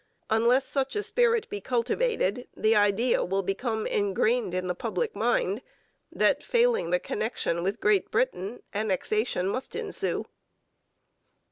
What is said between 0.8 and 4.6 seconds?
a spirit be cultivated, the idea will become engrained